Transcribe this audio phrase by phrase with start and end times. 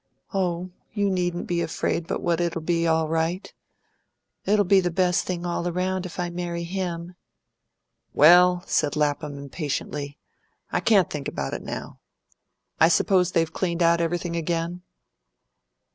[0.33, 3.53] "Oh, you needn't be afraid but what it'll be all right.
[4.45, 7.13] It'll be the best thing all round, if I can marry him."
[8.11, 10.17] "Well!" said Lapham impatiently;
[10.71, 11.99] "I can't think about it now.
[12.79, 14.81] I suppose they've cleaned everything out again?"